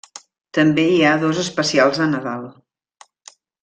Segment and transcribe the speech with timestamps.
[0.57, 2.51] També hi ha dos especials de Nadal.